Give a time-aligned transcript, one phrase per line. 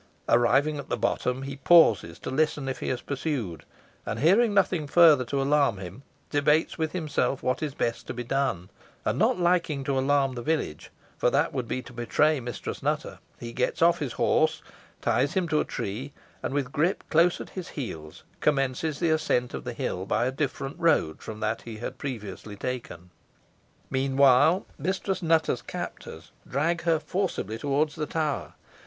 [0.27, 3.65] Arrived at the bottom, he pauses to listen if he is pursued,
[4.03, 8.23] and hearing nothing further to alarm him, debates with himself what is best to be
[8.23, 8.71] done;
[9.05, 13.19] and, not liking to alarm the village, for that would be to betray Mistress Nutter,
[13.39, 14.63] he gets off his horse,
[15.03, 19.53] ties him to a tree, and with Grip close at his heels, commences the ascent
[19.53, 23.11] of the hill by a different road from that he had previously taken.
[23.91, 28.55] Meanwhile, Mistress Nutter's captors dragged her forcibly towards the tower.